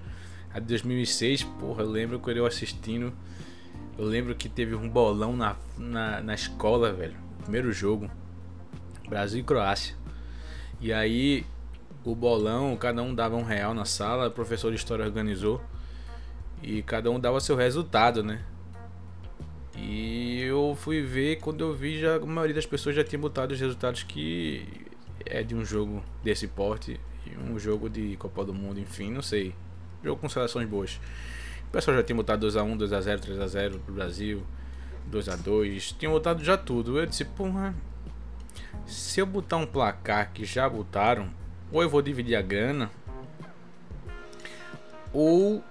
A 0.54 0.60
de 0.60 0.68
2006, 0.68 1.44
porra, 1.44 1.82
eu 1.84 1.90
lembro 1.90 2.20
quando 2.20 2.38
eu 2.38 2.46
assistindo. 2.46 3.12
Eu 3.98 4.06
lembro 4.06 4.36
que 4.36 4.48
teve 4.48 4.76
um 4.76 4.88
bolão 4.88 5.36
na, 5.36 5.56
na, 5.78 6.22
na 6.22 6.34
escola, 6.36 6.94
velho. 6.94 7.18
Primeiro 7.42 7.72
jogo. 7.72 8.10
Brasil 9.10 9.40
e 9.40 9.44
Croácia. 9.44 9.96
E 10.80 10.94
aí, 10.94 11.46
o 12.04 12.14
bolão, 12.14 12.78
cada 12.78 13.02
um 13.02 13.14
dava 13.14 13.36
um 13.36 13.44
real 13.44 13.74
na 13.74 13.86
sala. 13.86 14.28
O 14.28 14.32
professor 14.32 14.70
de 14.70 14.78
história 14.78 15.04
organizou. 15.04 15.60
E 16.62 16.82
cada 16.84 17.10
um 17.10 17.20
dava 17.20 17.40
seu 17.40 17.56
resultado, 17.56 18.24
né? 18.24 18.44
E 19.78 20.42
eu 20.42 20.76
fui 20.80 21.02
ver, 21.02 21.38
quando 21.38 21.62
eu 21.62 21.74
vi, 21.74 22.00
já 22.00 22.18
a 22.18 22.26
maioria 22.26 22.56
das 22.56 22.66
pessoas 22.66 22.96
já 22.96 23.04
tinha 23.04 23.20
botado 23.20 23.54
os 23.54 23.60
resultados 23.60 24.04
que 24.04 24.68
é 25.26 25.42
de 25.42 25.56
um 25.56 25.64
jogo 25.64 26.04
desse 26.24 26.48
porte. 26.48 27.00
Um 27.48 27.58
jogo 27.60 27.90
de 27.90 28.18
Copa 28.18 28.44
do 28.44 28.54
Mundo, 28.54 28.80
enfim, 28.80 29.12
não 29.12 29.22
sei. 29.22 29.56
Jogo 30.04 30.20
com 30.20 30.28
seleções 30.28 30.68
boas. 30.68 31.00
O 31.68 31.72
pessoal 31.72 31.96
já 31.98 32.04
tinha 32.04 32.16
botado 32.16 32.48
2x1, 32.48 32.78
2x0, 32.78 33.20
3x0 33.20 33.80
pro 33.80 33.94
Brasil. 33.94 34.44
2x2. 35.12 35.96
Tinha 35.98 36.10
botado 36.10 36.44
já 36.44 36.58
tudo. 36.58 37.00
Eu 37.00 37.06
disse, 37.06 37.24
porra. 37.24 37.76
Se 38.86 39.20
eu 39.20 39.26
botar 39.26 39.58
um 39.58 39.66
placar 39.66 40.32
que 40.34 40.46
já 40.46 40.68
botaram, 40.68 41.30
ou 41.72 41.82
eu 41.82 41.90
vou 41.90 42.02
dividir 42.02 42.36
a 42.36 42.42
grana, 42.42 42.90
ou 45.14 45.64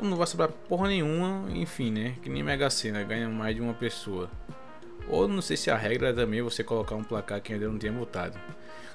não 0.00 0.16
vai 0.16 0.26
sobrar 0.26 0.50
porra 0.68 0.88
nenhuma, 0.88 1.50
enfim, 1.50 1.90
né? 1.90 2.14
Que 2.22 2.28
nem 2.28 2.42
Mega 2.42 2.70
Sena, 2.70 3.02
ganha 3.02 3.28
mais 3.28 3.54
de 3.54 3.60
uma 3.60 3.74
pessoa. 3.74 4.30
Ou 5.08 5.26
não 5.26 5.40
sei 5.40 5.56
se 5.56 5.70
a 5.70 5.76
regra 5.76 6.10
é 6.10 6.12
também 6.12 6.42
você 6.42 6.62
colocar 6.62 6.94
um 6.94 7.02
placar 7.02 7.40
que 7.40 7.52
ainda 7.52 7.66
não 7.68 7.78
tinha 7.78 7.92
botado. 7.92 8.38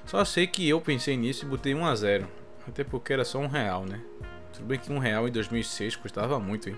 Só 0.05 0.23
sei 0.23 0.45
que 0.47 0.67
eu 0.67 0.79
pensei 0.79 1.17
nisso 1.17 1.45
e 1.45 1.47
botei 1.47 1.73
1 1.73 1.85
a 1.85 1.95
0 1.95 2.27
Até 2.67 2.83
porque 2.83 3.13
era 3.13 3.25
só 3.25 3.39
um 3.39 3.47
real, 3.47 3.85
né? 3.85 4.01
Tudo 4.53 4.65
bem 4.65 4.77
que 4.77 4.91
um 4.91 4.99
real 4.99 5.27
em 5.27 5.31
2006 5.31 5.95
custava 5.95 6.39
muito, 6.39 6.69
hein? 6.69 6.77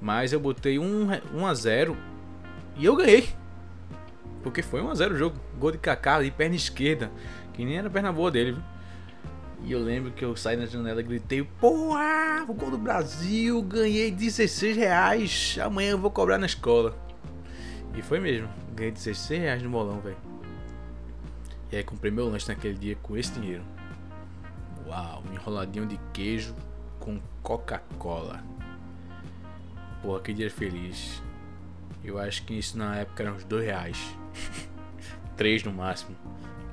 Mas 0.00 0.32
eu 0.32 0.40
botei 0.40 0.78
1, 0.78 1.08
1 1.34 1.46
a 1.46 1.54
0 1.54 1.96
e 2.76 2.84
eu 2.84 2.96
ganhei. 2.96 3.28
Porque 4.42 4.62
foi 4.62 4.80
1 4.80 4.90
a 4.90 4.94
0 4.94 5.14
o 5.14 5.18
jogo. 5.18 5.36
Gol 5.58 5.72
de 5.72 5.78
Kaká 5.78 6.22
de 6.22 6.30
perna 6.30 6.56
esquerda. 6.56 7.10
Que 7.52 7.64
nem 7.64 7.76
era 7.76 7.88
a 7.88 7.90
perna 7.90 8.12
boa 8.12 8.30
dele, 8.30 8.52
viu? 8.52 8.62
E 9.64 9.72
eu 9.72 9.78
lembro 9.78 10.10
que 10.10 10.24
eu 10.24 10.34
saí 10.36 10.56
na 10.56 10.66
janela 10.66 11.00
e 11.00 11.04
gritei: 11.04 11.42
Porra, 11.42 12.44
o 12.48 12.54
gol 12.54 12.70
do 12.70 12.78
Brasil, 12.78 13.62
ganhei 13.62 14.10
16 14.10 14.76
reais. 14.76 15.58
Amanhã 15.62 15.90
eu 15.90 15.98
vou 15.98 16.10
cobrar 16.10 16.38
na 16.38 16.46
escola. 16.46 16.96
E 17.94 18.02
foi 18.02 18.20
mesmo, 18.20 18.48
ganhei 18.74 18.92
16 18.92 19.40
reais 19.40 19.62
no 19.62 19.70
bolão, 19.70 20.00
velho. 20.00 20.16
E 21.70 21.76
aí 21.76 21.84
comprei 21.84 22.10
meu 22.10 22.28
lanche 22.28 22.48
naquele 22.48 22.74
dia 22.74 22.96
com 23.02 23.16
esse 23.16 23.32
dinheiro. 23.32 23.62
Uau, 24.86 25.22
um 25.28 25.34
enroladinho 25.34 25.86
de 25.86 26.00
queijo 26.12 26.54
com 26.98 27.20
Coca-Cola. 27.42 28.42
Porra, 30.02 30.20
que 30.20 30.32
dia 30.32 30.50
feliz. 30.50 31.22
Eu 32.02 32.18
acho 32.18 32.44
que 32.44 32.54
isso 32.54 32.78
na 32.78 32.96
época 32.96 33.22
era 33.22 33.32
uns 33.32 33.44
2 33.44 33.64
reais. 33.64 34.16
3 35.36 35.64
no 35.64 35.72
máximo. 35.72 36.16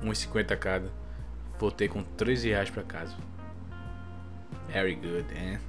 1,50 0.02 0.56
cada. 0.56 0.90
Voltei 1.58 1.88
com 1.88 2.02
13 2.02 2.50
reais 2.50 2.70
pra 2.70 2.82
casa. 2.82 3.16
Very 4.68 4.94
good, 4.94 5.32
né? 5.34 5.60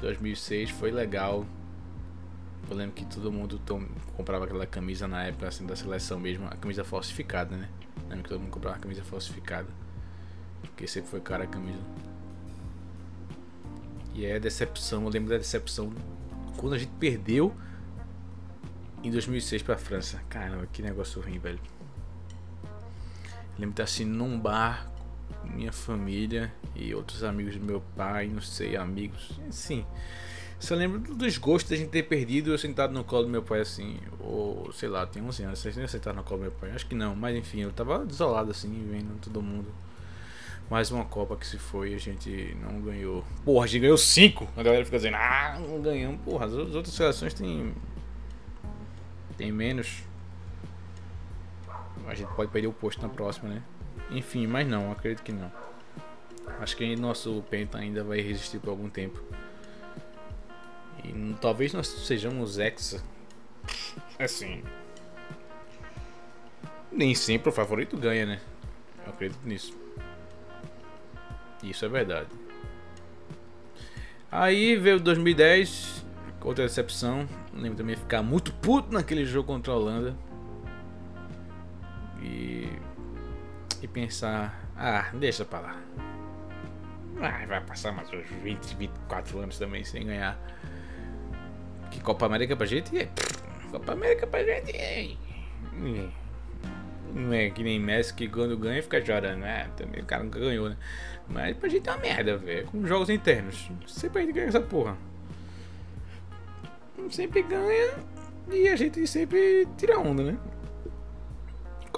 2006 0.00 0.70
foi 0.70 0.90
legal. 0.90 1.46
Eu 2.68 2.76
lembro 2.76 2.94
que 2.94 3.04
todo 3.06 3.32
mundo 3.32 3.58
tom, 3.58 3.86
comprava 4.16 4.44
aquela 4.44 4.66
camisa 4.66 5.06
na 5.06 5.24
época 5.24 5.48
assim, 5.48 5.64
da 5.64 5.76
seleção 5.76 6.18
mesmo, 6.18 6.46
a 6.46 6.56
camisa 6.56 6.84
falsificada, 6.84 7.56
né? 7.56 7.68
Lembro 8.08 8.24
que 8.24 8.28
todo 8.28 8.40
mundo 8.40 8.50
comprava 8.50 8.76
a 8.76 8.80
camisa 8.80 9.02
falsificada. 9.04 9.68
Porque 10.62 10.86
sempre 10.86 11.08
foi 11.10 11.20
cara 11.20 11.44
a 11.44 11.46
camisa. 11.46 11.80
E 14.14 14.26
é 14.26 14.36
a 14.36 14.38
decepção, 14.38 15.04
eu 15.04 15.08
lembro 15.08 15.30
da 15.30 15.36
decepção 15.36 15.92
quando 16.56 16.74
a 16.74 16.78
gente 16.78 16.92
perdeu 16.98 17.54
em 19.02 19.10
2006 19.10 19.62
pra 19.62 19.76
França. 19.76 20.20
Caramba, 20.28 20.66
que 20.66 20.82
negócio 20.82 21.22
ruim, 21.22 21.38
velho. 21.38 21.60
Lembro 23.58 23.74
de 23.74 23.82
estar 23.82 23.84
assim 23.84 24.04
num 24.04 24.38
bar 24.38 24.90
com 25.40 25.48
minha 25.48 25.72
família 25.72 26.52
e 26.74 26.94
outros 26.94 27.24
amigos 27.24 27.56
do 27.56 27.64
meu 27.64 27.82
pai, 27.96 28.26
não 28.26 28.42
sei, 28.42 28.76
amigos. 28.76 29.32
Sim. 29.50 29.84
Só 30.58 30.74
lembro 30.74 30.98
dos 31.14 31.36
gostos 31.38 31.70
da 31.70 31.76
gente 31.76 31.90
ter 31.90 32.04
perdido 32.04 32.50
eu 32.50 32.58
sentado 32.58 32.92
no 32.92 33.04
colo 33.04 33.24
do 33.24 33.28
meu 33.28 33.42
pai 33.42 33.60
assim, 33.60 33.98
ou 34.18 34.72
sei 34.72 34.88
lá, 34.88 35.06
tinha 35.06 35.22
11 35.22 35.42
anos, 35.44 35.58
vocês 35.58 35.76
nem 35.76 35.86
sentaram 35.86 36.16
no 36.16 36.24
colo 36.24 36.38
do 36.38 36.42
meu 36.44 36.52
pai, 36.52 36.70
acho 36.70 36.86
que 36.86 36.94
não, 36.94 37.14
mas 37.14 37.36
enfim, 37.36 37.60
eu 37.60 37.72
tava 37.72 38.04
desolado 38.06 38.50
assim, 38.50 38.86
vendo 38.90 39.20
todo 39.20 39.42
mundo. 39.42 39.70
Mais 40.68 40.90
uma 40.90 41.04
Copa 41.04 41.36
que 41.36 41.46
se 41.46 41.58
foi 41.58 41.94
a 41.94 41.98
gente 41.98 42.56
não 42.60 42.80
ganhou. 42.80 43.24
Porra, 43.44 43.66
a 43.66 43.68
gente 43.68 43.82
ganhou 43.82 43.96
5. 43.96 44.48
A 44.56 44.62
galera 44.64 44.84
fica 44.84 44.96
dizendo, 44.96 45.16
ah, 45.16 45.60
não 45.60 45.80
ganhamos. 45.80 46.20
Porra, 46.22 46.46
as 46.46 46.52
outras 46.52 46.92
seleções 46.92 47.32
tem. 47.32 47.72
Tem 49.36 49.52
menos 49.52 50.02
a 52.06 52.14
gente 52.14 52.32
pode 52.34 52.50
perder 52.50 52.68
o 52.68 52.72
posto 52.72 53.02
na 53.02 53.08
próxima, 53.08 53.48
né? 53.48 53.62
Enfim, 54.10 54.46
mas 54.46 54.66
não, 54.66 54.92
acredito 54.92 55.22
que 55.22 55.32
não. 55.32 55.50
Acho 56.60 56.76
que 56.76 56.96
nosso 56.96 57.44
Penta 57.50 57.78
ainda 57.78 58.04
vai 58.04 58.20
resistir 58.20 58.58
por 58.58 58.70
algum 58.70 58.88
tempo. 58.88 59.20
E 61.04 61.34
talvez 61.40 61.72
nós 61.72 61.86
sejamos 61.88 62.58
ex. 62.58 63.02
Assim. 64.18 64.62
Nem 66.90 67.14
sempre 67.14 67.48
o 67.48 67.52
favorito 67.52 67.96
ganha, 67.96 68.24
né? 68.24 68.40
Eu 69.04 69.12
acredito 69.12 69.40
nisso. 69.44 69.76
Isso 71.62 71.84
é 71.84 71.88
verdade. 71.88 72.28
Aí 74.30 74.76
veio 74.76 75.00
2010, 75.00 76.04
outra 76.42 76.64
decepção. 76.64 77.28
Lembro 77.52 77.78
também 77.78 77.96
de 77.96 78.00
ficar 78.00 78.22
muito 78.22 78.52
puto 78.54 78.92
naquele 78.92 79.24
jogo 79.24 79.48
contra 79.48 79.72
a 79.72 79.76
Holanda 79.76 80.25
e 83.82 83.88
pensar, 83.88 84.68
ah, 84.76 85.10
deixa 85.14 85.44
pra 85.44 85.60
lá. 85.60 85.76
Ah, 87.20 87.46
vai 87.46 87.60
passar 87.62 87.92
mais 87.92 88.12
uns 88.12 88.26
20, 88.42 88.76
24 88.76 89.38
anos 89.40 89.58
também 89.58 89.84
sem 89.84 90.04
ganhar. 90.06 90.38
Que 91.90 92.00
Copa 92.00 92.26
América 92.26 92.54
pra 92.56 92.66
gente 92.66 92.96
é. 92.98 93.08
Copa 93.70 93.92
América 93.92 94.26
pra 94.26 94.42
gente 94.44 94.76
é. 94.76 95.14
Não 97.14 97.32
é 97.32 97.48
que 97.50 97.62
nem 97.62 97.80
Messi 97.80 98.12
que 98.12 98.28
quando 98.28 98.56
ganha 98.58 98.82
fica 98.82 99.04
chorando, 99.04 99.40
né? 99.40 99.70
Também 99.76 100.02
o 100.02 100.04
cara 100.04 100.22
nunca 100.22 100.38
ganhou, 100.38 100.68
né? 100.68 100.76
Mas 101.28 101.56
pra 101.56 101.68
gente 101.68 101.88
é 101.88 101.92
uma 101.92 102.00
merda, 102.00 102.36
velho. 102.36 102.66
Com 102.66 102.86
jogos 102.86 103.08
internos. 103.08 103.70
Sempre 103.86 104.22
a 104.22 104.26
gente 104.26 104.34
ganha 104.34 104.48
essa 104.48 104.60
porra. 104.60 104.96
Sempre 107.10 107.42
ganha 107.42 107.94
e 108.50 108.68
a 108.68 108.76
gente 108.76 109.06
sempre 109.06 109.66
tira 109.76 109.98
onda, 109.98 110.22
né? 110.22 110.38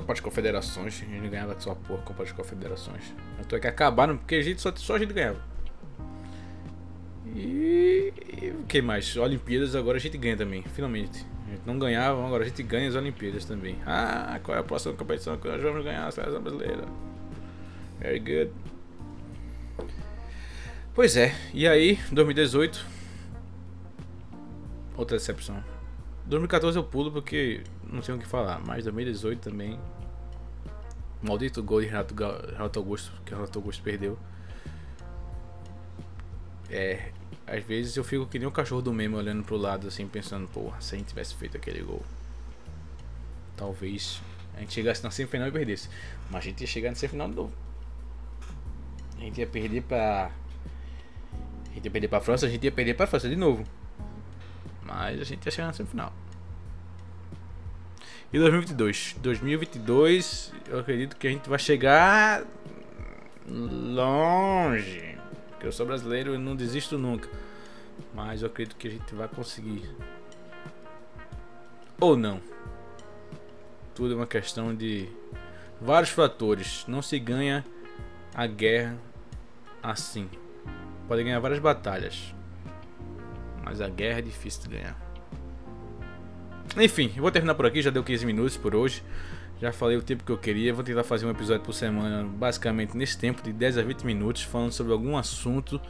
Copa 0.08 0.14
das 0.14 0.20
Confederações. 0.20 1.02
A 1.02 1.04
gente 1.04 1.28
ganhava 1.28 1.60
só 1.60 1.74
porra 1.74 2.00
Copa 2.02 2.24
das 2.24 2.32
Confederações. 2.32 3.14
Eu 3.38 3.44
tô 3.44 3.56
aqui 3.56 3.66
acabaram 3.66 4.16
porque 4.16 4.36
a 4.36 4.42
gente 4.42 4.60
só, 4.60 4.74
só 4.74 4.96
a 4.96 4.98
gente 4.98 5.12
ganhava. 5.12 5.38
E, 7.26 8.12
e 8.42 8.50
o 8.58 8.64
que 8.64 8.80
mais? 8.80 9.14
Olimpíadas 9.18 9.76
agora 9.76 9.98
a 9.98 10.00
gente 10.00 10.16
ganha 10.16 10.36
também, 10.36 10.62
finalmente. 10.74 11.26
A 11.46 11.50
gente 11.50 11.62
não 11.66 11.78
ganhava, 11.78 12.24
agora 12.24 12.42
a 12.44 12.48
gente 12.48 12.62
ganha 12.62 12.88
as 12.88 12.94
Olimpíadas 12.94 13.44
também. 13.44 13.76
Ah, 13.84 14.40
qual 14.42 14.56
é 14.56 14.60
a 14.60 14.64
próxima 14.64 14.94
competição 14.94 15.36
que 15.36 15.46
nós 15.46 15.62
vamos 15.62 15.84
ganhar? 15.84 16.06
A 16.06 16.10
seleção 16.10 16.40
brasileira. 16.40 16.84
Very 18.00 18.18
good. 18.18 18.50
Pois 20.94 21.16
é, 21.16 21.34
e 21.52 21.68
aí, 21.68 21.98
2018. 22.10 22.86
Outra 24.96 25.18
decepção. 25.18 25.62
2014 26.24 26.78
eu 26.78 26.84
pulo 26.84 27.12
porque 27.12 27.62
não 27.84 28.00
tenho 28.00 28.16
o 28.16 28.20
que 28.20 28.26
falar, 28.26 28.60
mas 28.66 28.84
2018 28.84 29.50
também. 29.50 29.78
Maldito 31.22 31.62
gol 31.62 31.80
de 31.80 31.86
Renato, 31.86 32.14
Renato 32.14 32.78
Augusto, 32.78 33.12
que 33.24 33.32
o 33.32 33.36
Renato 33.36 33.58
Augusto 33.58 33.82
perdeu. 33.82 34.18
É, 36.70 37.12
às 37.46 37.64
vezes 37.64 37.96
eu 37.96 38.04
fico 38.04 38.26
que 38.26 38.38
nem 38.38 38.46
um 38.46 38.52
cachorro 38.52 38.82
do 38.82 38.92
meme 38.92 39.14
olhando 39.14 39.42
pro 39.42 39.56
lado 39.56 39.88
assim, 39.88 40.06
pensando, 40.06 40.46
porra, 40.48 40.80
se 40.80 40.94
a 40.94 40.98
gente 40.98 41.08
tivesse 41.08 41.34
feito 41.34 41.56
aquele 41.56 41.82
gol. 41.82 42.02
Talvez 43.56 44.20
a 44.54 44.60
gente 44.60 44.72
chegasse 44.72 45.02
na 45.02 45.10
semifinal 45.10 45.48
e 45.48 45.52
perdesse. 45.52 45.88
Mas 46.30 46.42
a 46.42 46.44
gente 46.44 46.60
ia 46.60 46.66
chegar 46.66 46.90
na 46.90 46.96
semifinal 46.96 47.28
novo. 47.28 47.52
A 49.16 49.20
gente 49.20 49.40
ia 49.40 49.46
perder 49.46 49.82
pra. 49.82 50.30
A 51.70 51.74
gente 51.74 51.84
ia 51.84 51.90
perder 51.90 52.08
pra 52.08 52.20
França, 52.20 52.46
a 52.46 52.48
gente 52.48 52.64
ia 52.64 52.72
perder 52.72 52.94
pra 52.94 53.06
França 53.06 53.28
de 53.28 53.36
novo. 53.36 53.64
Mas 54.84 55.20
a 55.20 55.24
gente 55.24 55.44
ia 55.44 55.50
chegar 55.50 55.68
na 55.68 55.72
semifinal. 55.72 56.12
E 58.30 58.38
2022. 58.38 59.16
2022, 59.20 60.52
eu 60.68 60.80
acredito 60.80 61.16
que 61.16 61.26
a 61.26 61.30
gente 61.30 61.48
vai 61.48 61.58
chegar 61.58 62.44
longe. 63.48 65.18
Porque 65.50 65.66
eu 65.66 65.72
sou 65.72 65.86
brasileiro 65.86 66.34
e 66.34 66.38
não 66.38 66.54
desisto 66.54 66.98
nunca. 66.98 67.28
Mas 68.14 68.42
eu 68.42 68.48
acredito 68.48 68.76
que 68.76 68.86
a 68.86 68.90
gente 68.90 69.14
vai 69.14 69.28
conseguir. 69.28 69.88
Ou 71.98 72.16
não. 72.16 72.40
Tudo 73.94 74.12
é 74.12 74.16
uma 74.16 74.26
questão 74.26 74.74
de 74.74 75.08
vários 75.80 76.10
fatores. 76.10 76.84
Não 76.86 77.00
se 77.00 77.18
ganha 77.18 77.64
a 78.34 78.46
guerra 78.46 78.98
assim. 79.82 80.28
Pode 81.08 81.24
ganhar 81.24 81.40
várias 81.40 81.60
batalhas. 81.60 82.34
Mas 83.64 83.80
a 83.80 83.88
guerra 83.88 84.18
é 84.18 84.22
difícil 84.22 84.64
de 84.64 84.76
ganhar. 84.76 85.07
Enfim, 86.76 87.12
eu 87.16 87.22
vou 87.22 87.30
terminar 87.30 87.54
por 87.54 87.66
aqui, 87.66 87.80
já 87.82 87.90
deu 87.90 88.04
15 88.04 88.26
minutos 88.26 88.56
por 88.56 88.74
hoje. 88.74 89.02
Já 89.60 89.72
falei 89.72 89.96
o 89.96 90.02
tempo 90.02 90.22
que 90.22 90.30
eu 90.30 90.38
queria. 90.38 90.72
Vou 90.72 90.84
tentar 90.84 91.02
fazer 91.02 91.26
um 91.26 91.30
episódio 91.30 91.64
por 91.64 91.72
semana, 91.72 92.24
basicamente 92.24 92.96
nesse 92.96 93.18
tempo 93.18 93.42
de 93.42 93.52
10 93.52 93.78
a 93.78 93.82
20 93.82 94.04
minutos, 94.04 94.42
falando 94.42 94.72
sobre 94.72 94.92
algum 94.92 95.16
assunto 95.16 95.80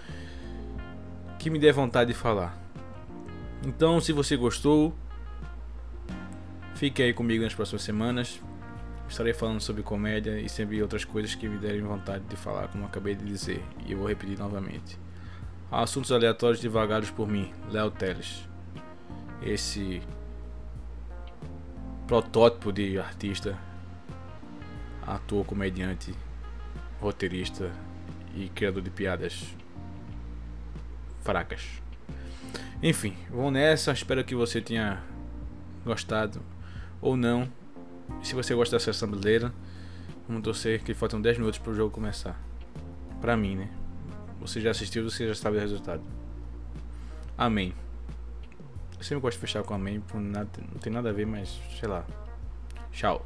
que 1.39 1.51
me 1.51 1.59
dê 1.59 1.71
vontade 1.71 2.13
de 2.13 2.19
falar. 2.19 2.59
Então, 3.67 4.01
se 4.01 4.13
você 4.13 4.37
gostou, 4.37 4.95
fique 6.75 7.03
aí 7.03 7.13
comigo 7.13 7.45
nas 7.45 7.55
próximas 7.55 7.83
semanas. 7.83 8.41
Estarei 9.09 9.33
falando 9.33 9.61
sobre 9.61 9.83
comédia 9.83 10.39
e 10.39 10.49
sempre 10.49 10.81
outras 10.83 11.05
coisas 11.05 11.35
que 11.35 11.49
me 11.49 11.57
derem 11.59 11.81
vontade 11.81 12.25
de 12.25 12.37
falar, 12.37 12.69
como 12.69 12.85
acabei 12.85 13.15
de 13.15 13.25
dizer, 13.25 13.63
e 13.87 13.93
eu 13.93 13.99
vou 13.99 14.07
repetir 14.07 14.39
novamente. 14.39 14.99
Assuntos 15.71 16.13
aleatórios 16.13 16.61
divagados 16.61 17.11
por 17.11 17.27
mim, 17.27 17.51
Léo 17.71 17.91
Teles. 17.91 18.47
Esse 19.43 20.03
protótipo 22.09 22.73
de 22.73 22.99
artista, 22.99 23.59
ator, 25.07 25.45
comediante, 25.45 26.15
roteirista 27.03 27.71
e 28.35 28.49
criador 28.49 28.83
de 28.83 28.89
piadas 28.89 29.55
fracas. 31.21 31.83
Enfim, 32.83 33.15
vou 33.29 33.51
nessa. 33.51 33.93
Espero 33.93 34.25
que 34.25 34.35
você 34.35 34.59
tenha 34.63 35.03
gostado 35.85 36.41
ou 36.99 37.15
não. 37.15 37.47
Se 38.23 38.35
você 38.35 38.55
gosta 38.55 38.77
da 38.77 38.81
seleção 38.81 39.11
brasileira, 39.11 39.53
vamos 40.27 40.43
torcer 40.43 40.83
que 40.83 40.95
faltam 40.95 41.21
10 41.21 41.37
minutos 41.37 41.59
para 41.59 41.73
o 41.73 41.75
jogo 41.75 41.91
começar. 41.91 42.41
Pra 43.21 43.37
mim, 43.37 43.55
né? 43.55 43.69
Você 44.41 44.63
já 44.63 44.71
assistiu, 44.71 45.05
você 45.05 45.29
já 45.29 45.35
sabe 45.35 45.59
o 45.59 45.61
resultado. 45.61 46.03
Amém. 47.37 47.75
Eu 48.99 49.05
sempre 49.05 49.23
gosto 49.23 49.37
de 49.37 49.41
fechar 49.41 49.63
com 49.63 49.75
por 50.01 50.21
nada, 50.21 50.49
não 50.73 50.81
tem 50.81 50.93
nada 50.93 51.11
a 51.11 51.13
ver, 51.13 51.27
mas 51.27 51.61
sei 51.79 51.89
lá. 51.89 52.05
Tchau. 52.91 53.25